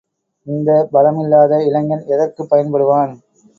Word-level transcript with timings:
இந்தப் 0.47 0.89
பலமில்லாத 0.93 1.61
இளைஞன் 1.67 2.03
எதற்குப் 2.07 2.49
பயன் 2.49 2.71
படுவான்? 2.71 3.13